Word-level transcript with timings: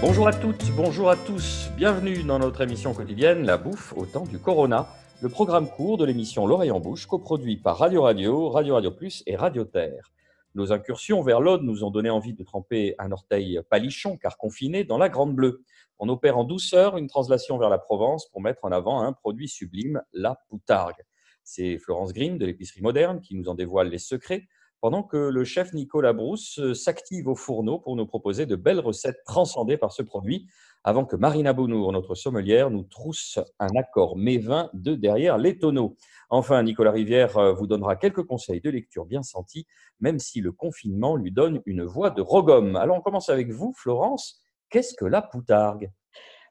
Bonjour 0.00 0.28
à 0.28 0.32
toutes, 0.32 0.70
bonjour 0.76 1.10
à 1.10 1.16
tous. 1.16 1.70
Bienvenue 1.76 2.22
dans 2.22 2.38
notre 2.38 2.60
émission 2.60 2.94
quotidienne 2.94 3.44
La 3.44 3.56
bouffe 3.56 3.92
au 3.96 4.06
temps 4.06 4.26
du 4.26 4.38
Corona, 4.38 4.86
le 5.20 5.28
programme 5.28 5.68
court 5.68 5.98
de 5.98 6.04
l'émission 6.04 6.46
L'oreille 6.46 6.70
en 6.70 6.78
bouche, 6.78 7.06
coproduit 7.06 7.56
par 7.56 7.78
Radio 7.78 8.02
Radio, 8.02 8.48
Radio 8.48 8.74
Radio 8.74 8.92
Plus 8.92 9.24
et 9.26 9.34
Radio 9.34 9.64
Terre. 9.64 10.12
Nos 10.54 10.70
incursions 10.72 11.20
vers 11.22 11.40
l'Aude 11.40 11.64
nous 11.64 11.82
ont 11.82 11.90
donné 11.90 12.10
envie 12.10 12.32
de 12.32 12.44
tremper 12.44 12.94
un 13.00 13.10
orteil 13.10 13.60
palichon, 13.70 14.16
car 14.16 14.38
confiné, 14.38 14.84
dans 14.84 14.98
la 14.98 15.08
Grande 15.08 15.34
Bleue. 15.34 15.64
On 15.98 16.08
opère 16.08 16.38
en 16.38 16.44
douceur 16.44 16.96
une 16.96 17.08
translation 17.08 17.58
vers 17.58 17.68
la 17.68 17.78
Provence 17.78 18.30
pour 18.30 18.40
mettre 18.40 18.64
en 18.64 18.70
avant 18.70 19.00
un 19.00 19.12
produit 19.12 19.48
sublime, 19.48 20.00
la 20.12 20.38
poutargue. 20.48 21.04
C'est 21.42 21.76
Florence 21.76 22.12
Grimm 22.12 22.38
de 22.38 22.46
l'épicerie 22.46 22.82
moderne 22.82 23.20
qui 23.20 23.34
nous 23.34 23.48
en 23.48 23.56
dévoile 23.56 23.88
les 23.88 23.98
secrets 23.98 24.46
pendant 24.80 25.02
que 25.02 25.16
le 25.16 25.44
chef 25.44 25.72
Nicolas 25.72 26.12
Brousse 26.12 26.58
euh, 26.58 26.74
s'active 26.74 27.28
au 27.28 27.34
fourneau 27.34 27.78
pour 27.78 27.96
nous 27.96 28.06
proposer 28.06 28.46
de 28.46 28.56
belles 28.56 28.80
recettes 28.80 29.22
transcendées 29.24 29.76
par 29.76 29.92
ce 29.92 30.02
produit, 30.02 30.46
avant 30.84 31.04
que 31.04 31.16
Marina 31.16 31.52
Bounour, 31.52 31.92
notre 31.92 32.14
sommelière, 32.14 32.70
nous 32.70 32.84
trousse 32.84 33.38
un 33.58 33.74
accord 33.76 34.16
mévin 34.16 34.70
de 34.74 34.94
derrière 34.94 35.36
les 35.38 35.58
tonneaux. 35.58 35.96
Enfin, 36.30 36.62
Nicolas 36.62 36.92
Rivière 36.92 37.36
euh, 37.38 37.52
vous 37.52 37.66
donnera 37.66 37.96
quelques 37.96 38.24
conseils 38.24 38.60
de 38.60 38.70
lecture 38.70 39.04
bien 39.04 39.22
sentis, 39.22 39.66
même 40.00 40.18
si 40.18 40.40
le 40.40 40.52
confinement 40.52 41.16
lui 41.16 41.32
donne 41.32 41.60
une 41.66 41.84
voix 41.84 42.10
de 42.10 42.22
rogome. 42.22 42.76
Alors, 42.76 42.96
on 42.96 43.00
commence 43.00 43.28
avec 43.28 43.50
vous, 43.50 43.72
Florence. 43.76 44.40
Qu'est-ce 44.70 44.94
que 44.94 45.04
la 45.04 45.22
poutargue? 45.22 45.90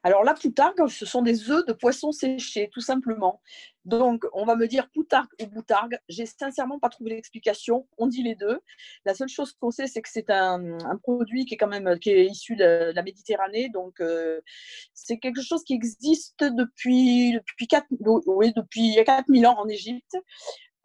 Alors 0.02 0.24
la 0.24 0.34
poutargue, 0.34 0.86
ce 0.88 1.06
sont 1.06 1.22
des 1.22 1.50
œufs 1.50 1.64
de 1.66 1.72
poisson 1.72 2.12
séchés, 2.12 2.70
tout 2.72 2.80
simplement. 2.80 3.40
Donc 3.84 4.24
on 4.32 4.44
va 4.44 4.54
me 4.54 4.66
dire 4.66 4.88
poutargue 4.90 5.30
ou 5.42 5.46
boutargue. 5.46 5.98
J'ai 6.08 6.26
sincèrement 6.26 6.78
pas 6.78 6.88
trouvé 6.88 7.10
l'explication. 7.10 7.88
On 7.96 8.06
dit 8.06 8.22
les 8.22 8.34
deux. 8.34 8.60
La 9.04 9.14
seule 9.14 9.28
chose 9.28 9.52
qu'on 9.52 9.70
sait, 9.70 9.86
c'est 9.86 10.02
que 10.02 10.10
c'est 10.10 10.30
un, 10.30 10.76
produit 11.02 11.46
qui 11.46 11.54
est 11.54 11.56
quand 11.56 11.68
même 11.68 11.98
qui 11.98 12.10
est 12.10 12.26
issu 12.26 12.54
de, 12.54 12.92
la 12.94 13.02
Méditerranée. 13.02 13.70
Donc 13.70 14.00
euh, 14.00 14.40
c'est 14.92 15.18
quelque 15.18 15.42
chose 15.42 15.64
qui 15.64 15.74
existe 15.74 16.44
depuis 16.44 17.32
depuis 17.32 17.66
4, 17.66 17.86
oui, 18.26 18.52
depuis 18.54 18.96
4000 19.04 19.46
ans 19.46 19.58
en 19.58 19.68
Égypte. 19.68 20.16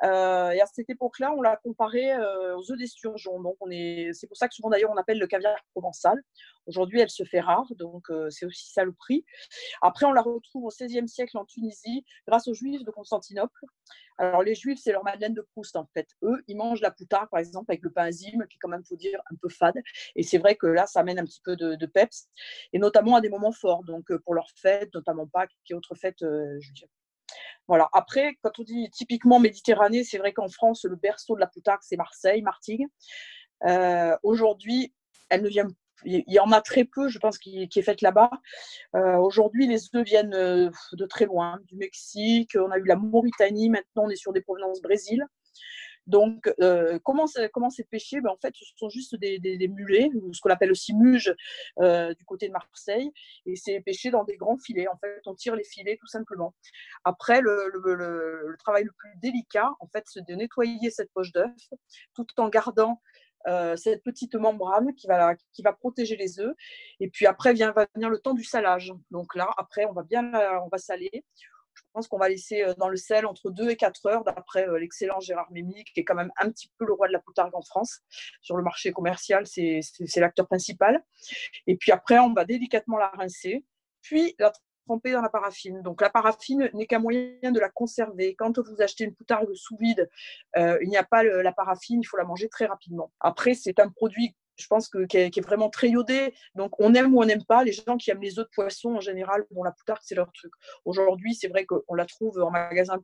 Euh, 0.04 0.52
et 0.52 0.62
à 0.62 0.66
cette 0.66 0.90
époque-là, 0.90 1.34
on 1.38 1.42
l'a 1.42 1.56
comparé 1.58 2.12
euh, 2.12 2.58
aux 2.58 2.72
œufs 2.72 2.78
d'esturgeon. 2.78 3.42
Donc, 3.42 3.56
on 3.62 3.70
est, 3.72 4.12
c'est 4.14 4.28
pour 4.28 4.38
ça 4.38 4.48
que 4.48 4.54
souvent 4.54 4.70
d'ailleurs 4.70 4.92
on 4.92 4.98
appelle 4.98 5.20
le 5.20 5.28
caviar 5.28 5.56
provençal. 5.72 6.22
Aujourd'hui, 6.66 7.00
elle 7.00 7.10
se 7.10 7.24
fait 7.24 7.40
rare, 7.40 7.68
donc 7.76 8.10
euh, 8.10 8.30
c'est 8.30 8.46
aussi 8.46 8.72
ça 8.72 8.84
le 8.84 8.94
prix. 8.94 9.26
Après, 9.82 10.06
on 10.06 10.12
la 10.12 10.22
retrouve 10.22 10.66
au 10.66 10.70
XVIe 10.70 11.08
siècle 11.08 11.38
en 11.38 11.46
Tunisie 11.46 12.06
grâce 12.28 12.48
aux 12.48 12.54
Juifs 12.54 12.84
de 12.84 12.92
Constantinople. 12.92 13.66
Alors, 14.18 14.44
les 14.44 14.56
Juifs, 14.56 14.80
c'est 14.82 14.92
leur 14.92 15.04
Madeleine 15.04 15.34
de 15.34 15.42
Proust 15.42 15.76
en 15.76 15.88
fait. 15.94 16.08
Eux, 16.22 16.44
ils 16.48 16.56
mangent 16.56 16.82
la 16.82 16.92
poutarde, 16.92 17.30
par 17.30 17.40
exemple, 17.40 17.72
avec 17.72 17.82
le 17.84 17.92
pain 17.92 18.04
azime, 18.04 18.46
qui 18.50 18.58
quand 18.60 18.70
même, 18.70 18.84
faut 18.86 18.96
dire, 18.96 19.20
un 19.32 19.36
peu 19.42 19.50
fade. 19.50 19.76
Et 20.16 20.24
c'est 20.24 20.38
vrai 20.38 20.56
que 20.56 20.68
là, 20.68 20.86
ça 20.86 21.00
amène 21.00 21.20
un 21.20 21.26
petit 21.26 21.42
peu 21.44 21.56
de, 21.56 21.86
peps, 21.86 22.30
et 22.74 22.80
notamment 22.80 23.16
à 23.16 23.22
des 23.22 23.30
moments 23.30 23.52
forts. 23.52 23.84
Donc, 23.84 24.06
pour 24.24 24.36
leurs 24.36 24.52
fêtes, 24.56 24.94
notamment 24.94 25.28
Pâques, 25.28 25.52
qui 25.66 25.74
est 25.74 25.76
autre 25.76 25.96
fête, 25.96 26.18
je 26.20 26.74
dirais 26.74 26.90
voilà. 27.68 27.90
Après, 27.94 28.38
quand 28.42 28.60
on 28.60 28.64
dit 28.64 28.90
typiquement 28.92 29.40
Méditerranée, 29.40 30.04
c'est 30.04 30.18
vrai 30.18 30.34
qu'en 30.34 30.50
France, 30.50 30.86
le 30.86 30.96
berceau 30.96 31.36
de 31.36 31.40
la 31.40 31.48
poutargue, 31.48 31.82
c'est 31.84 31.98
Marseille, 31.98 32.42
Martigues. 32.42 32.88
Euh, 33.66 34.16
aujourd'hui, 34.24 34.94
ne 35.32 35.50
il 36.06 36.24
y 36.28 36.40
en 36.40 36.52
a 36.52 36.62
très 36.62 36.84
peu, 36.84 37.08
je 37.08 37.18
pense, 37.18 37.38
qui, 37.38 37.64
est 37.64 37.82
faite 37.82 38.02
là-bas. 38.02 38.30
Euh, 38.96 39.16
aujourd'hui, 39.18 39.68
les 39.68 39.96
œufs 39.96 40.06
viennent 40.06 40.34
euh, 40.34 40.70
de 40.94 41.06
très 41.06 41.26
loin, 41.26 41.60
du 41.68 41.78
Mexique, 41.78 42.58
on 42.60 42.72
a 42.72 42.78
eu 42.78 42.86
la 42.86 42.98
Mauritanie, 42.98 43.70
maintenant 43.70 44.04
on 44.06 44.10
est 44.10 44.18
sur 44.18 44.34
des 44.34 44.42
provenances 44.42 44.82
Brésil. 44.82 45.26
Donc, 46.08 46.52
euh, 46.62 47.00
comment 47.04 47.28
c'est 47.28 47.90
pêché 47.90 48.20
ben, 48.22 48.30
En 48.30 48.38
fait, 48.38 48.54
ce 48.56 48.66
sont 48.76 48.90
juste 48.90 49.16
des, 49.16 49.68
mulets, 49.70 50.10
ou 50.16 50.34
ce 50.34 50.42
qu'on 50.42 50.50
appelle 50.50 50.72
aussi 50.72 50.94
muges 50.94 51.34
euh, 51.80 52.14
du 52.14 52.26
côté 52.26 52.48
de 52.48 52.54
Marseille, 52.54 53.12
et 53.46 53.56
c'est 53.56 53.80
pêché 53.82 54.12
dans 54.12 54.24
des 54.24 54.36
grands 54.36 54.58
filets. 54.58 54.88
En 54.88 54.98
fait, 54.98 55.22
on 55.26 55.36
tire 55.36 55.56
les 55.56 55.64
filets 55.64 55.98
tout 56.00 56.08
simplement. 56.08 56.54
Après, 57.06 57.42
le, 57.42 58.56
travail 58.60 58.84
le 58.84 58.92
plus 58.98 59.12
délicat, 59.22 59.72
en 59.80 59.88
fait, 59.88 60.04
c'est 60.08 60.26
de 60.28 60.34
nettoyer 60.36 60.90
cette 60.90 61.12
poche 61.14 61.32
d'œuf 61.32 61.52
tout 62.16 62.28
en 62.38 62.50
gardant 62.50 63.02
euh, 63.48 63.76
cette 63.76 64.04
petite 64.04 64.36
membrane 64.36 64.94
qui 64.96 65.08
va, 65.08 65.36
qui 65.52 65.62
va 65.62 65.74
protéger 65.74 66.16
les 66.16 66.40
œufs. 66.40 66.56
Et 67.00 67.10
puis 67.10 67.26
après 67.26 67.54
vient, 67.54 67.72
va 67.72 67.88
venir 67.94 68.10
le 68.10 68.20
temps 68.20 68.34
du 68.34 68.44
salage. 68.44 68.94
Donc 69.12 69.36
là, 69.36 69.50
après, 69.58 69.86
on 69.86 69.94
va 69.94 70.04
bien 70.04 70.32
on 70.64 70.70
va 70.70 70.78
saler. 70.78 71.26
Je 71.76 71.82
pense 71.94 72.08
qu'on 72.08 72.18
va 72.18 72.30
laisser 72.30 72.64
euh, 72.64 72.74
dans 72.78 72.90
le 72.90 72.98
sel 72.98 73.26
entre 73.26 73.52
2 73.52 73.70
et 73.70 73.76
4 73.76 74.06
heures, 74.08 74.24
d'après 74.24 74.68
euh, 74.68 74.80
l'excellent 74.80 75.20
Gérard 75.20 75.52
Mémy, 75.52 75.84
qui 75.84 76.00
est 76.00 76.04
quand 76.04 76.16
même 76.16 76.32
un 76.38 76.50
petit 76.50 76.72
peu 76.78 76.86
le 76.86 76.94
roi 76.94 77.08
de 77.08 77.14
la 77.14 77.20
poutargue 77.20 77.56
en 77.56 77.62
France. 77.62 78.02
Sur 78.42 78.58
le 78.58 78.64
marché 78.64 78.92
commercial, 78.92 79.46
c'est 79.46 79.82
l'acteur 80.18 80.48
principal. 80.48 81.04
Et 81.68 81.76
puis 81.76 81.92
après, 81.92 82.20
on 82.20 82.34
va 82.34 82.46
délicatement 82.46 82.98
la 82.98 83.10
rincer, 83.10 83.66
puis 84.02 84.36
la 84.40 84.52
tremper 84.86 85.12
dans 85.12 85.22
la 85.22 85.30
paraffine. 85.30 85.82
Donc 85.82 86.02
la 86.02 86.10
paraffine 86.10 86.70
n'est 86.74 86.86
qu'un 86.86 87.00
moyen 87.00 87.52
de 87.52 87.60
la 87.60 87.70
conserver. 87.70 88.36
Quand 88.36 88.60
vous 88.60 88.82
achetez 88.82 89.06
une 89.06 89.16
poutargue 89.16 89.54
sous 89.54 89.78
vide, 89.78 90.10
euh, 90.58 90.78
il 90.82 90.90
n'y 90.90 90.98
a 90.98 91.04
pas 91.04 91.24
la 91.24 91.52
paraffine, 91.52 92.02
il 92.02 92.06
faut 92.06 92.18
la 92.18 92.26
manger 92.26 92.50
très 92.50 92.66
rapidement. 92.66 93.12
Après, 93.20 93.54
c'est 93.54 93.80
un 93.80 93.90
produit 93.90 94.36
je 94.58 94.68
pense 94.68 94.88
que 94.90 95.06
qui 95.06 95.18
est, 95.18 95.42
vraiment 95.42 95.70
très 95.70 95.90
iodé. 95.90 96.34
Donc 96.56 96.80
on 96.80 96.94
aime 96.94 97.14
ou 97.14 97.22
on 97.22 97.26
n'aime 97.26 97.44
pas. 97.46 97.64
Les 97.64 97.72
gens 97.72 97.98
qui 97.98 98.12
aiment 98.12 98.22
les 98.22 98.40
œufs 98.40 98.46
de 98.46 98.52
poisson 98.54 98.96
en 98.96 99.00
général, 99.02 99.46
bon 99.52 99.64
la 99.64 99.72
poutarde 99.72 100.00
c'est 100.04 100.16
leur 100.16 100.32
truc. 100.32 100.52
Aujourd'hui 100.86 101.36
c'est 101.36 101.48
vrai 101.48 101.66
qu'on 101.66 101.96
la 101.96 102.06
trouve 102.06 102.40
en 102.42 102.52
magasin 102.52 102.98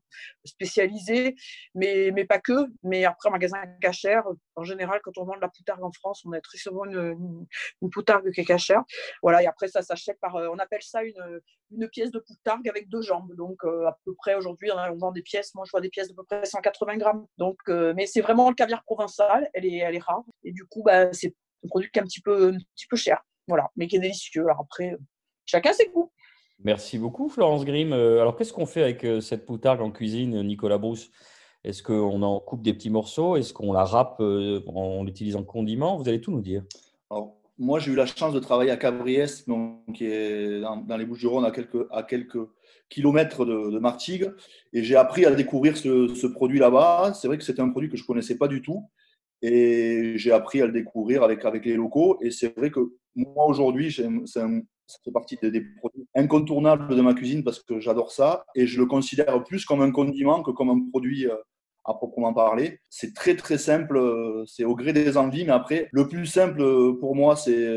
spécialisé, 0.46 1.36
mais, 1.76 2.12
mais 2.14 2.26
pas 2.26 2.40
que. 2.40 2.68
Mais 2.84 3.06
après 3.06 3.30
en 3.30 3.32
magasin 3.32 3.58
cachère, 3.82 4.24
en 4.56 4.64
général 4.64 5.00
quand 5.04 5.18
on 5.18 5.26
vend 5.26 5.36
de 5.36 5.42
la 5.42 5.50
poutarde 5.50 5.84
en 5.84 5.92
France, 5.92 6.24
on 6.26 6.32
a 6.34 6.42
très 6.42 6.58
souvent 6.58 6.86
une, 6.86 7.48
une, 7.82 7.90
poutarde 7.90 8.32
qui 8.32 8.42
est 8.42 8.46
cachère. 8.46 8.84
Voilà 9.22 9.44
et 9.44 9.48
après 9.48 9.68
ça 9.68 9.82
s'achète 9.82 10.20
par, 10.20 10.36
euh, 10.36 10.50
on 10.52 10.58
appelle 10.60 10.82
ça 10.82 11.04
une, 11.04 11.42
une 11.72 11.88
pièce 11.90 12.12
de 12.12 12.20
poutargue 12.20 12.68
avec 12.70 12.90
deux 12.90 13.02
jambes. 13.02 13.34
Donc 13.36 13.64
euh, 13.64 13.88
à 13.88 13.98
peu 14.06 14.14
près 14.16 14.36
aujourd'hui 14.36 14.70
on 14.72 14.98
vend 14.98 15.12
des 15.12 15.22
pièces. 15.22 15.54
Moi 15.56 15.66
je 15.66 15.72
vois 15.72 15.82
des 15.82 15.90
pièces 15.90 16.10
de 16.10 16.14
peu 16.14 16.24
près 16.24 16.46
180 16.46 16.98
grammes. 16.98 17.26
Donc 17.38 17.58
euh, 17.70 17.94
mais 17.96 18.06
c'est 18.06 18.22
vraiment 18.22 18.50
le 18.50 18.56
caviar 18.56 18.84
provençal. 18.84 19.50
Elle 19.54 19.66
est 19.66 19.78
elle 19.78 19.96
est 19.96 20.04
rare 20.04 20.24
et 20.44 20.52
du 20.52 20.66
coup 20.66 20.84
bah 20.84 21.12
c'est 21.14 21.36
un 21.64 21.68
produit 21.68 21.90
qui 21.92 22.00
est 22.00 22.02
un 22.02 22.06
petit 22.06 22.22
peu, 22.22 22.54
un 22.54 22.58
petit 22.76 22.88
peu 22.90 22.98
cher, 22.98 23.22
voilà, 23.48 23.70
mais 23.76 23.88
qui 23.88 23.98
est 23.98 24.00
délicieux. 24.00 24.44
Alors 24.44 24.62
après, 24.62 24.96
chacun 25.46 25.74
ses 25.74 25.88
goûts. 25.88 26.12
Merci 26.64 26.98
beaucoup, 26.98 27.30
Florence 27.30 27.64
Grimm. 27.64 27.94
Euh, 27.94 28.22
alors, 28.22 28.36
qu'est-ce 28.36 28.52
qu'on 28.52 28.66
fait 28.66 28.84
avec 28.84 29.06
euh, 29.06 29.22
cette 29.22 29.46
poutargue 29.46 29.82
en 29.82 29.92
cuisine, 29.92 30.42
Nicolas 30.44 30.78
Brousse? 30.78 31.10
Est-ce 31.64 31.82
qu'on 31.82 32.22
en 32.22 32.40
coupe 32.40 32.62
des 32.62 32.74
petits 32.74 32.90
morceaux? 32.90 33.38
Est-ce 33.38 33.54
qu'on 33.54 33.72
la 33.72 33.86
râpe 33.86 34.18
euh, 34.20 34.62
en 34.68 35.04
l'utilise 35.04 35.38
en 35.38 35.44
condiment? 35.44 35.98
Vous 35.98 36.10
allez 36.10 36.20
tout 36.20 36.32
nous 36.32 36.42
dire. 36.42 36.64
Alors, 37.10 37.38
moi, 37.58 37.80
j'ai 37.80 37.92
eu 37.92 37.96
la 37.96 38.06
chance 38.06 38.34
de 38.34 38.40
travailler 38.40 38.72
à 38.72 38.78
Cabriès, 38.78 39.46
qui 39.94 40.06
est 40.06 40.60
dans, 40.60 40.98
les 40.98 41.06
Bouches-du-Rhône, 41.06 41.46
à 41.46 41.52
quelques, 41.52 41.88
à 41.92 42.04
quelques 42.04 42.40
kilomètres 42.90 43.46
de, 43.46 43.80
Martigues. 43.80 44.32
Et 44.74 44.84
j'ai 44.84 44.98
appris 44.98 45.26
à 45.26 45.32
découvrir 45.32 45.78
ce, 45.78 46.14
ce 46.14 46.28
produit 46.28 46.60
là-bas. 46.60 47.14
C'est 47.14 47.28
vrai 47.28 47.38
que 47.38 47.44
c'était 47.44 47.62
un 47.62 47.70
produit 47.70 47.90
que 47.90 47.96
je 47.96 48.04
ne 48.04 48.08
connaissais 48.08 48.38
pas 48.38 48.50
du 48.50 48.62
tout. 48.62 48.90
Et 49.42 50.14
j'ai 50.18 50.32
appris 50.32 50.62
à 50.62 50.66
le 50.66 50.74
découvrir 50.74 51.24
avec, 51.24 51.46
avec 51.46 51.66
les 51.66 51.76
locaux. 51.76 52.18
Et 52.22 52.32
c'est 52.32 52.58
vrai 52.58 52.72
que 52.72 52.92
moi, 53.16 53.46
aujourd'hui, 53.46 53.92
ça 53.92 54.48
fait 55.04 55.12
partie 55.12 55.38
des, 55.42 55.62
produits 55.78 56.08
incontournables 56.16 56.96
de 56.96 57.02
ma 57.02 57.14
cuisine 57.14 57.44
parce 57.44 57.60
que 57.60 57.80
j'adore 57.80 58.12
ça. 58.12 58.46
Et 58.56 58.68
je 58.68 58.80
le 58.80 58.86
considère 58.86 59.44
plus 59.44 59.66
comme 59.66 59.82
un 59.82 59.92
condiment 59.92 60.42
que 60.42 60.52
comme 60.52 60.70
un 60.70 60.90
produit 60.90 61.28
euh, 61.28 61.36
à 61.86 61.94
proprement 61.94 62.34
parler. 62.34 62.80
C'est 62.90 63.16
très 63.16 63.36
très 63.36 63.58
simple, 63.58 63.98
euh, 63.98 64.44
c'est 64.46 64.64
au 64.64 64.76
gré 64.76 64.94
des 64.94 65.18
envies, 65.18 65.46
mais 65.46 65.54
après, 65.54 65.90
le 65.92 66.08
plus 66.08 66.26
simple 66.26 66.62
euh, 66.62 66.94
pour 67.00 67.16
moi, 67.16 67.36
c'est 67.36 67.68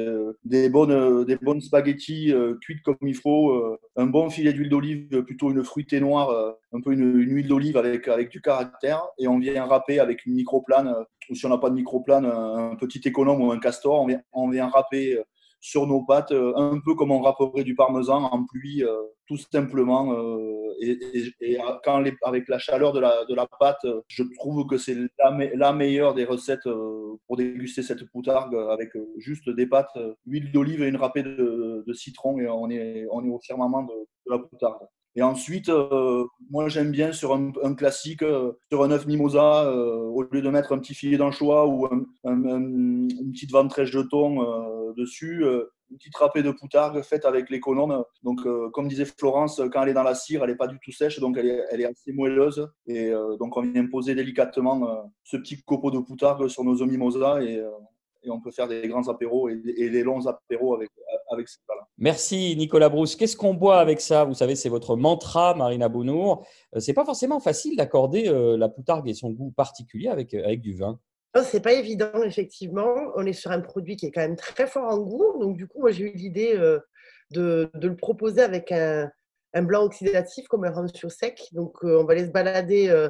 des 0.45 0.69
bonnes, 0.69 1.25
des 1.25 1.37
bonnes 1.37 1.61
spaghettis 1.61 2.33
cuites 2.61 2.83
comme 2.83 2.97
il 3.03 3.15
faut, 3.15 3.79
un 3.97 4.07
bon 4.07 4.29
filet 4.29 4.53
d'huile 4.53 4.69
d'olive, 4.69 5.23
plutôt 5.23 5.51
une 5.51 5.65
fruitée 5.65 6.01
noire, 6.01 6.57
un 6.73 6.81
peu 6.81 6.93
une, 6.93 7.15
huile 7.15 7.49
d'olive 7.49 7.77
avec, 7.77 8.09
avec 8.09 8.31
du 8.31 8.41
caractère, 8.41 9.03
et 9.19 9.29
on 9.29 9.39
vient 9.39 9.65
râper 9.65 9.99
avec 9.99 10.27
une 10.27 10.35
microplane, 10.35 10.95
ou 11.33 11.35
si 11.35 11.47
on 11.47 11.49
n'a 11.49 11.59
pas 11.59 11.71
de 11.71 11.75
microplane, 11.75 12.27
un 12.27 12.77
petit 12.77 13.01
économe 13.05 13.41
ou 13.41 13.51
un 13.51 13.59
castor, 13.59 14.07
on 14.33 14.51
vient, 14.51 14.69
râper 14.69 15.19
sur 15.61 15.87
nos 15.87 16.03
pâtes, 16.05 16.33
euh, 16.33 16.53
un 16.57 16.81
peu 16.81 16.95
comme 16.95 17.13
on 17.13 17.23
râperait 17.23 17.63
du 17.65 17.75
parmesan 17.75 18.25
en 18.25 18.45
pluie, 18.45 18.85
euh, 18.85 18.95
tout 19.27 19.37
simplement. 19.37 20.13
Euh, 20.13 20.75
et, 20.81 21.57
quand 21.85 22.05
avec 22.25 22.49
la 22.49 22.59
chaleur 22.59 22.93
de 22.93 23.01
la, 23.01 23.47
pâte, 23.61 23.87
je 24.09 24.25
trouve 24.39 24.67
que 24.67 24.77
c'est 24.77 24.97
la, 25.55 25.73
meilleure 25.73 26.15
des 26.15 26.25
recettes 26.25 26.69
pour 27.27 27.37
déguster 27.37 27.83
cette 27.83 28.05
poutargue 28.11 28.57
avec 28.71 28.91
juste 29.19 29.49
des 29.49 29.67
pâtes, 29.67 29.97
huile 30.27 30.51
d'olive 30.51 30.83
et 30.83 30.89
une 30.89 30.97
râpée 30.97 31.23
de, 31.23 31.93
citron 31.95 32.41
et 32.41 32.49
on 32.49 32.69
est, 32.69 33.07
on 33.13 33.25
est 33.25 33.29
au 33.29 33.39
firmament 33.39 33.85
de, 33.85 33.93
de 33.93 34.31
la 34.33 34.39
poutargue. 34.39 34.89
Et 35.15 35.23
ensuite, 35.23 35.69
euh, 35.69 36.25
moi 36.51 36.69
j'aime 36.69 36.91
bien 36.91 37.13
sur 37.13 37.35
un, 37.35 37.75
classique, 37.75 38.23
euh, 38.23 38.53
sur 38.71 38.83
un 38.83 38.91
œuf 38.91 39.07
mimosa, 39.07 39.65
euh, 39.65 39.97
au 39.97 40.23
lieu 40.23 40.41
de 40.41 40.49
mettre 40.49 40.73
un 40.73 40.79
petit 40.79 40.95
filet 40.95 41.19
d'anchois 41.19 41.67
ou 41.67 41.87
une 42.25 43.09
petite 43.33 43.53
ventrèche 43.53 43.93
de 43.93 44.03
thon 44.03 44.93
dessus, 44.97 45.45
une 45.91 45.99
petite 45.99 46.17
râpée 46.17 46.43
de 46.43 46.51
poutargue 46.51 47.03
faite 47.03 47.27
avec 47.27 47.51
l'économe. 47.51 48.05
Donc, 48.23 48.41
comme 48.73 48.89
disait 48.89 49.05
Florence, 49.05 49.61
quand 49.73 49.83
elle 49.83 49.91
est 49.91 49.95
dans 49.95 50.03
la 50.03 50.15
cire, 50.15 50.43
elle 50.45 50.51
n'est 50.51 50.57
pas 50.57 50.67
du 50.67 50.79
tout 50.83 50.93
sèche, 50.93 51.21
donc 51.21 51.37
elle 51.39 51.47
est, 51.81 51.85
assez 51.85 52.13
moelleuse. 52.13 52.71
Et 52.87 53.11
donc, 53.39 53.57
on 53.57 53.63
vient 53.63 53.87
poser 53.87 54.15
délicatement 54.15 55.11
ce 55.25 55.37
petit 55.37 55.63
copeau 55.63 55.91
de 55.91 55.99
poutargue 55.99 56.49
sur 56.49 56.65
nos 56.65 56.81
œufs 56.83 56.89
mimosa 56.89 57.43
et 57.43 57.63
et 58.23 58.31
on 58.31 58.41
peut 58.41 58.51
faire 58.51 58.69
des 58.69 58.87
grands 58.89 59.09
apéros 59.09 59.49
et, 59.49 59.57
des 59.57 60.03
longs 60.03 60.27
apéros 60.27 60.75
avec, 60.75 60.91
avec 61.31 61.49
ces 61.49 61.59
là 61.69 61.87
Merci 61.99 62.55
Nicolas 62.57 62.89
Brousse. 62.89 63.17
Qu'est-ce 63.17 63.37
qu'on 63.37 63.55
boit 63.55 63.81
avec 63.81 64.01
ça? 64.01 64.25
Vous 64.25 64.35
savez, 64.35 64.55
c'est 64.55 64.69
votre 64.69 64.97
mantra, 64.97 65.55
Marina 65.55 65.89
Bounour. 65.89 66.47
Euh, 66.75 66.81
c'est 66.81 66.93
pas 66.93 67.05
forcément 67.05 67.41
facile 67.41 67.77
d'accorder 67.77 68.29
euh, 68.29 68.57
la 68.57 68.69
poutargue 68.69 69.09
et 69.09 69.15
son 69.15 69.31
goût 69.31 69.51
particulier 69.51 70.09
avec, 70.09 70.35
avec 70.35 70.61
du 70.61 70.75
vin. 70.75 70.99
Non, 71.35 71.43
c'est 71.45 71.63
pas 71.63 71.73
évident, 71.73 72.23
effectivement. 72.25 72.95
On 73.17 73.25
est 73.25 73.33
sur 73.33 73.51
un 73.51 73.61
produit 73.61 73.97
qui 73.97 74.07
est 74.07 74.11
quand 74.11 74.21
même 74.21 74.37
très 74.37 74.67
fort 74.67 74.93
en 74.93 74.99
goût. 74.99 75.39
Donc, 75.41 75.57
du 75.57 75.67
coup, 75.67 75.81
moi, 75.81 75.91
j'ai 75.91 76.05
eu 76.05 76.17
l'idée 76.17 76.57
de, 77.33 77.71
de, 77.75 77.89
le 77.89 77.97
proposer 77.97 78.43
avec 78.43 78.71
un, 78.71 79.11
un 79.55 79.63
blanc 79.63 79.85
oxydatif 79.85 80.47
comme 80.49 80.65
un 80.65 80.71
rancio 80.71 81.09
sec. 81.09 81.49
Donc, 81.53 81.77
euh, 81.85 82.01
on 82.01 82.05
va 82.05 82.13
aller 82.13 82.27
se 82.27 82.31
balader 82.31 82.89
euh, 82.89 83.09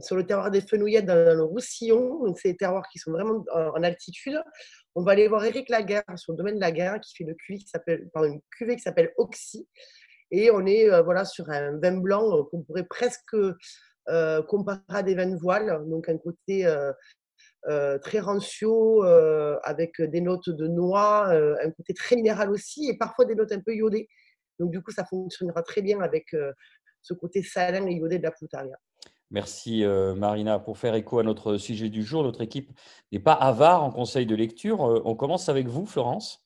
sur 0.00 0.16
le 0.16 0.24
terroir 0.24 0.50
des 0.50 0.60
Fenouillettes 0.60 1.06
dans, 1.06 1.14
le 1.14 1.42
Roussillon. 1.42 2.24
Donc, 2.24 2.38
c'est 2.38 2.52
des 2.52 2.56
terroirs 2.56 2.86
qui 2.90 2.98
sont 2.98 3.12
vraiment 3.12 3.44
en, 3.52 3.82
altitude. 3.82 4.40
On 4.94 5.02
va 5.02 5.12
aller 5.12 5.28
voir 5.28 5.44
Eric 5.44 5.68
Laguerre 5.68 6.04
sur 6.16 6.32
le 6.32 6.38
domaine 6.38 6.56
de 6.56 6.60
Laguerre 6.60 7.00
qui 7.00 7.14
fait 7.16 7.24
le 7.24 7.34
cuvée 7.34 7.58
qui 7.58 7.68
s'appelle, 7.68 8.08
une 8.14 8.40
cuvée 8.56 8.76
qui 8.76 8.82
s'appelle 8.82 9.12
Oxy. 9.18 9.68
Et 10.30 10.50
on 10.50 10.64
est 10.66 10.90
euh, 10.90 11.02
voilà, 11.02 11.24
sur 11.24 11.50
un 11.50 11.78
vin 11.78 11.98
blanc 11.98 12.44
qu'on 12.44 12.62
pourrait 12.62 12.84
presque 12.84 13.36
comparer 14.48 14.80
à 14.88 15.02
des 15.02 15.14
vins 15.14 15.26
de 15.26 15.36
voile. 15.36 15.82
Donc, 15.86 16.08
un 16.08 16.18
côté 16.18 16.66
très 18.02 18.20
rancio 18.20 19.02
avec 19.62 20.00
des 20.00 20.20
notes 20.20 20.50
de 20.50 20.66
noix, 20.66 21.28
un 21.28 21.70
côté 21.70 21.94
très 21.94 22.16
minéral 22.16 22.50
aussi 22.50 22.88
et 22.88 22.98
parfois 22.98 23.24
des 23.24 23.34
notes 23.34 23.52
un 23.52 23.60
peu 23.60 23.74
iodées. 23.74 24.08
Donc, 24.58 24.70
du 24.70 24.82
coup, 24.82 24.92
ça 24.92 25.04
fonctionnera 25.04 25.62
très 25.62 25.82
bien 25.82 26.00
avec 26.00 26.34
euh, 26.34 26.52
ce 27.02 27.14
côté 27.14 27.42
salin 27.42 27.86
et 27.86 27.94
iodé 27.94 28.18
de 28.18 28.22
la 28.22 28.30
Poutaria. 28.30 28.76
Merci 29.30 29.84
euh, 29.84 30.14
Marina. 30.14 30.58
Pour 30.58 30.78
faire 30.78 30.94
écho 30.94 31.18
à 31.18 31.22
notre 31.22 31.56
sujet 31.56 31.88
du 31.88 32.04
jour, 32.04 32.22
notre 32.22 32.40
équipe 32.40 32.70
n'est 33.10 33.18
pas 33.18 33.32
avare 33.32 33.82
en 33.82 33.90
conseil 33.90 34.26
de 34.26 34.34
lecture. 34.34 34.84
Euh, 34.84 35.02
on 35.04 35.14
commence 35.14 35.48
avec 35.48 35.66
vous, 35.66 35.86
Florence. 35.86 36.40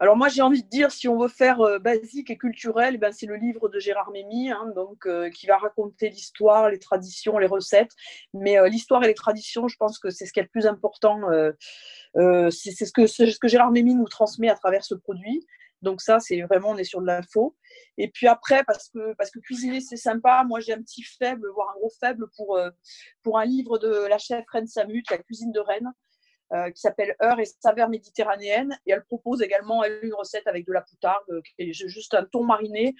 Alors 0.00 0.16
moi 0.16 0.28
j'ai 0.28 0.42
envie 0.42 0.62
de 0.62 0.68
dire 0.68 0.92
si 0.92 1.08
on 1.08 1.18
veut 1.18 1.26
faire 1.26 1.58
basique 1.80 2.30
et 2.30 2.36
culturel, 2.36 2.94
eh 2.94 2.98
ben, 2.98 3.10
c'est 3.10 3.26
le 3.26 3.34
livre 3.34 3.68
de 3.68 3.80
Gérard 3.80 4.12
Mémy, 4.12 4.48
hein, 4.48 4.72
donc 4.76 5.08
qui 5.34 5.48
va 5.48 5.58
raconter 5.58 6.08
l'histoire, 6.08 6.70
les 6.70 6.78
traditions, 6.78 7.36
les 7.36 7.48
recettes. 7.48 7.90
Mais 8.32 8.56
l'histoire 8.70 9.02
et 9.02 9.08
les 9.08 9.14
traditions, 9.14 9.66
je 9.66 9.74
pense 9.76 9.98
que 9.98 10.10
c'est 10.10 10.24
ce 10.24 10.32
qui 10.32 10.38
est 10.38 10.44
le 10.44 10.48
plus 10.50 10.68
important. 10.68 11.22
c'est 12.14 12.84
ce 12.84 12.92
que, 12.92 13.08
ce 13.08 13.36
que 13.40 13.48
Gérard 13.48 13.72
Mémy 13.72 13.96
nous 13.96 14.06
transmet 14.06 14.48
à 14.48 14.54
travers 14.54 14.84
ce 14.84 14.94
produit. 14.94 15.44
Donc 15.82 16.00
ça, 16.00 16.18
c'est 16.20 16.40
vraiment, 16.42 16.70
on 16.70 16.76
est 16.76 16.84
sur 16.84 17.00
de 17.00 17.06
l'info. 17.06 17.56
Et 17.96 18.08
puis 18.08 18.26
après, 18.26 18.64
parce 18.64 18.88
que, 18.88 19.14
parce 19.14 19.30
que 19.30 19.38
cuisiner, 19.38 19.80
c'est 19.80 19.96
sympa, 19.96 20.44
moi 20.46 20.60
j'ai 20.60 20.72
un 20.72 20.82
petit 20.82 21.02
faible, 21.02 21.48
voire 21.54 21.70
un 21.70 21.78
gros 21.78 21.92
faible 22.00 22.26
pour, 22.36 22.56
euh, 22.56 22.70
pour 23.22 23.38
un 23.38 23.44
livre 23.44 23.78
de 23.78 24.06
la 24.08 24.18
chef 24.18 24.44
Reine 24.52 24.66
Samut, 24.66 25.04
La 25.10 25.18
cuisine 25.18 25.52
de 25.52 25.60
Rennes, 25.60 25.92
euh, 26.54 26.70
qui 26.70 26.80
s'appelle 26.80 27.14
Heure 27.22 27.38
et 27.38 27.44
saveurs 27.44 27.88
méditerranéennes. 27.90 28.76
Et 28.86 28.92
elle 28.92 29.04
propose 29.04 29.42
également 29.42 29.84
une 29.84 30.14
recette 30.14 30.46
avec 30.46 30.66
de 30.66 30.72
la 30.72 30.80
poutarde, 30.80 31.22
euh, 31.30 31.40
juste 31.72 32.14
un 32.14 32.24
thon 32.24 32.42
mariné 32.42 32.94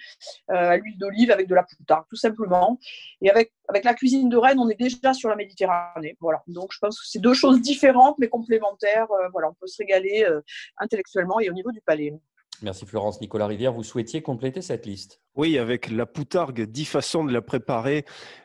à 0.47 0.77
l'huile 0.77 0.97
d'olive 0.97 1.31
avec 1.31 1.47
de 1.47 1.55
la 1.55 1.63
poutarde, 1.63 2.05
tout 2.09 2.15
simplement. 2.15 2.79
Et 3.21 3.29
avec, 3.29 3.51
avec 3.67 3.83
la 3.83 3.93
cuisine 3.93 4.29
de 4.29 4.37
Rennes, 4.37 4.59
on 4.59 4.69
est 4.69 4.79
déjà 4.79 5.13
sur 5.13 5.29
la 5.29 5.35
Méditerranée. 5.35 6.15
Voilà. 6.21 6.43
Donc 6.47 6.71
je 6.71 6.79
pense 6.79 6.99
que 6.99 7.07
c'est 7.07 7.19
deux 7.19 7.33
choses 7.33 7.61
différentes 7.61 8.17
mais 8.19 8.29
complémentaires. 8.29 9.07
voilà, 9.33 9.49
on 9.49 9.53
peut 9.53 9.67
se 9.67 9.77
régaler 9.77 10.25
intellectuellement 10.77 11.39
et 11.39 11.49
au 11.49 11.53
niveau 11.53 11.71
du 11.71 11.81
palais. 11.81 12.13
Merci 12.61 12.85
Florence. 12.85 13.21
Nicolas 13.21 13.47
Rivière, 13.47 13.71
vous 13.71 13.83
souhaitiez 13.83 14.21
compléter 14.21 14.61
cette 14.61 14.85
liste? 14.85 15.21
Oui, 15.35 15.57
avec 15.57 15.89
la 15.89 16.05
poutargue, 16.05 16.63
dix 16.63 16.83
façons 16.83 17.23
de 17.23 17.31
la 17.31 17.41
préparer. 17.41 18.03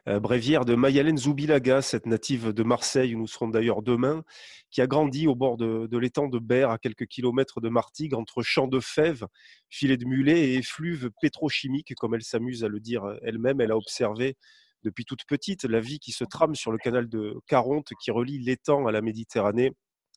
Euh, 0.09 0.21
bréviaire 0.21 0.65
de 0.65 0.77
Mayalène 0.77 1.19
Zoubilaga, 1.19 1.83
cette 1.83 2.07
native 2.07 2.53
de 2.53 2.63
Marseille, 2.63 3.17
où 3.17 3.19
nous 3.19 3.27
serons 3.27 3.49
d'ailleurs 3.49 3.83
demain, 3.83 4.23
qui 4.71 4.81
a 4.81 4.87
grandi 4.87 5.27
au 5.27 5.35
bord 5.35 5.57
de, 5.57 5.99
l'étang 5.99 6.29
de 6.29 6.39
Berre, 6.39 6.71
à 6.71 6.79
quelques 6.79 7.07
kilomètres 7.07 7.61
de 7.61 7.69
Martigues, 7.69 8.15
entre 8.15 8.43
champs 8.43 8.69
de 8.69 8.79
fèves, 8.79 9.27
filets 9.69 9.97
de 9.97 10.05
mulets 10.05 10.51
et 10.51 10.55
effluves 10.55 11.11
pétrochimiques, 11.21 11.95
comme 11.97 12.15
elle 12.15 12.23
s'amuse 12.23 12.63
à 12.63 12.69
le 12.69 12.79
dire 12.79 13.03
elle-même. 13.23 13.61
Elle 13.61 13.73
a 13.73 13.77
observé 13.77 14.37
depuis 14.85 15.05
toute 15.05 15.25
petite 15.27 15.65
la 15.65 15.81
vie 15.81 15.99
qui 15.99 16.13
se 16.13 16.25
trame 16.25 16.55
sur 16.55 16.71
le 16.71 16.79
canal 16.79 17.09
de 17.09 17.35
Caronte, 17.49 17.91
qui 18.01 18.13
relie 18.13 18.39
l'étang 18.39 18.87
à 18.87 18.93
la 18.93 19.01
Méditerranée 19.01 19.73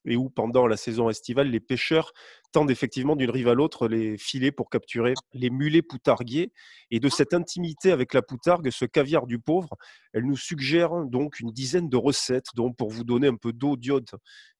et 0.07 0.15
où 0.15 0.29
pendant 0.29 0.67
la 0.67 0.77
saison 0.77 1.09
estivale, 1.09 1.49
les 1.49 1.59
pêcheurs 1.59 2.13
tendent 2.51 2.71
effectivement 2.71 3.15
d'une 3.15 3.29
rive 3.29 3.49
à 3.49 3.53
l'autre 3.53 3.87
les 3.87 4.17
filets 4.17 4.51
pour 4.51 4.69
capturer 4.69 5.13
les 5.33 5.49
mulets 5.49 5.81
poutarguiers. 5.81 6.53
Et 6.91 6.99
de 6.99 7.09
cette 7.09 7.33
intimité 7.33 7.91
avec 7.91 8.13
la 8.13 8.21
poutargue, 8.21 8.69
ce 8.71 8.85
caviar 8.85 9.27
du 9.27 9.37
pauvre, 9.37 9.75
elle 10.13 10.25
nous 10.25 10.37
suggère 10.37 11.05
donc 11.05 11.39
une 11.39 11.51
dizaine 11.51 11.89
de 11.89 11.97
recettes, 11.97 12.47
dont 12.55 12.71
pour 12.71 12.89
vous 12.89 13.03
donner 13.03 13.27
un 13.27 13.35
peu 13.35 13.53
d'eau 13.53 13.75
d'iode 13.75 14.09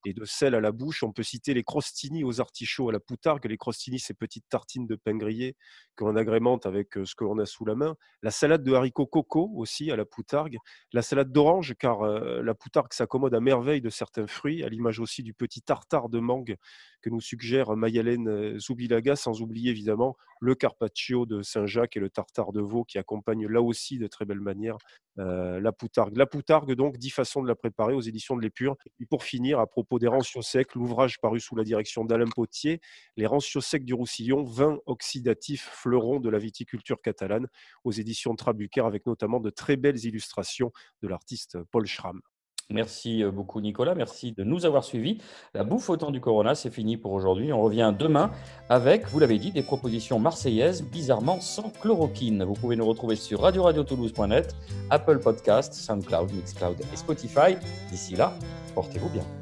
et 0.07 0.13
de 0.13 0.24
sel 0.24 0.56
à 0.56 0.62
la 0.62 0.71
bouche, 0.71 1.04
on 1.04 1.12
peut 1.12 1.24
citer 1.24 1.54
les 1.54 1.63
crostini 1.63 2.24
aux 2.24 2.39
artichauts 2.39 2.88
à 2.88 2.94
la 2.94 3.01
poutargue. 3.01 3.45
Les 3.45 3.57
crostini, 3.57 4.00
ces 4.00 4.13
petites 4.13 4.48
tartines 4.48 4.88
de 4.88 4.95
pain 4.95 5.18
grillé 5.18 5.57
que 5.98 6.06
l'on 6.06 6.15
agrémente 6.15 6.65
avec 6.65 6.98
euh, 6.98 7.06
ce 7.06 7.13
que 7.13 7.25
l'on 7.25 7.38
a 7.39 7.45
sous 7.45 7.65
la 7.65 7.75
main. 7.75 7.95
La 8.24 8.31
salade 8.31 8.63
de 8.63 8.74
haricots 8.74 9.06
coco 9.06 9.51
aussi 9.56 9.92
à 9.92 9.98
la 9.98 10.06
poutargue. 10.06 10.57
La 10.94 11.01
salade 11.01 11.33
d'orange, 11.33 11.75
car 11.77 12.04
euh, 12.04 12.42
la 12.42 12.56
poutargue 12.56 12.94
s'accommode 12.94 13.36
à 13.36 13.42
merveille 13.42 13.81
de 13.81 13.89
certains 13.89 14.27
fruits, 14.27 14.63
à 14.63 14.69
l'image 14.69 15.00
aussi 15.00 15.24
du 15.24 15.33
petit 15.33 15.62
tartare 15.62 16.07
de 16.07 16.19
mangue 16.19 16.56
que 17.01 17.10
nous 17.10 17.21
suggère 17.21 17.75
Mayalène 17.75 18.30
euh, 18.30 18.60
Zoubilaga, 18.60 19.18
sans 19.18 19.42
oublier 19.42 19.71
évidemment 19.71 20.15
le 20.39 20.56
carpaccio 20.56 21.25
de 21.25 21.42
Saint-Jacques 21.42 21.98
et 21.98 22.00
le 22.00 22.10
tartare 22.10 22.53
de 22.53 22.62
veau 22.62 22.86
qui 22.86 22.98
accompagnent 22.98 23.48
là 23.48 23.62
aussi 23.62 23.98
de 23.98 24.07
très 24.07 24.25
belle 24.25 24.39
manière 24.39 24.77
euh, 25.19 25.59
la 25.59 25.71
poutargue. 25.71 26.17
La 26.17 26.25
poutargue, 26.25 26.73
donc, 26.73 26.97
dix 26.97 27.09
façons 27.09 27.41
de 27.41 27.47
la 27.47 27.55
préparer 27.55 27.93
aux 27.93 28.01
éditions 28.01 28.35
de 28.35 28.41
l'Épure. 28.41 28.75
Et 28.99 29.05
pour 29.05 29.23
finir, 29.23 29.59
à 29.59 29.67
propos 29.67 29.99
des 29.99 30.07
rancios 30.07 30.41
secs, 30.41 30.75
l'ouvrage 30.75 31.19
paru 31.19 31.39
sous 31.39 31.55
la 31.55 31.63
direction 31.63 32.05
d'Alain 32.05 32.29
Potier, 32.33 32.81
Les 33.15 33.25
rancios 33.25 33.61
secs 33.61 33.83
du 33.83 33.93
Roussillon, 33.93 34.43
vin 34.43 34.77
oxydatif 34.85 35.69
fleurons 35.71 36.19
de 36.19 36.29
la 36.29 36.37
viticulture 36.37 37.01
catalane, 37.01 37.47
aux 37.83 37.91
éditions 37.91 38.35
Trabucaire, 38.35 38.85
avec 38.85 39.05
notamment 39.05 39.39
de 39.39 39.49
très 39.49 39.75
belles 39.75 40.03
illustrations 40.05 40.71
de 41.01 41.07
l'artiste 41.07 41.57
Paul 41.71 41.85
Schramm. 41.85 42.21
Merci 42.69 43.23
euh, 43.23 43.31
beaucoup 43.31 43.61
Nicolas, 43.61 43.95
merci 43.95 44.33
de 44.33 44.43
nous 44.43 44.65
avoir 44.65 44.83
suivis. 44.83 45.19
La 45.53 45.63
bouffe 45.63 45.89
au 45.89 45.95
temps 45.95 46.11
du 46.11 46.19
Corona, 46.19 46.53
c'est 46.53 46.69
fini 46.69 46.97
pour 46.97 47.13
aujourd'hui. 47.13 47.53
On 47.53 47.61
revient 47.61 47.93
demain 47.97 48.31
avec, 48.67 49.07
vous 49.07 49.19
l'avez 49.19 49.39
dit, 49.39 49.51
des 49.51 49.63
propositions 49.63 50.19
marseillaises 50.19 50.83
bizarrement 50.83 51.39
sans 51.39 51.69
chloroquine. 51.69 52.43
Vous 52.43 52.53
pouvez 52.53 52.75
nous 52.75 52.85
retrouver 52.85 53.15
sur 53.15 53.41
radio-radio-toulouse.net, 53.41 54.53
Apple 54.89 55.19
Podcast, 55.19 55.73
SoundCloud, 55.73 56.33
Mixcloud 56.33 56.77
et 56.81 56.97
Spotify. 56.97 57.55
D'ici 57.89 58.17
là, 58.17 58.33
portez-vous 58.75 59.09
bien. 59.09 59.37